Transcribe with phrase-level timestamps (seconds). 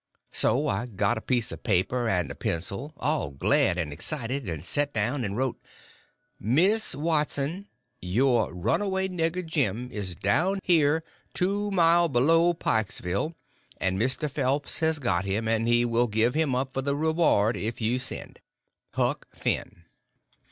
[0.31, 4.65] So I got a piece of paper and a pencil, all glad and excited, and
[4.65, 5.59] set down and wrote:
[6.39, 7.67] Miss Watson,
[8.01, 11.03] your runaway nigger Jim is down here
[11.35, 13.35] two mile below Pikesville,
[13.77, 14.27] and Mr.
[14.27, 17.99] Phelps has got him and he will give him up for the reward if you
[17.99, 18.39] send.
[18.95, 19.83] _Huck Finn.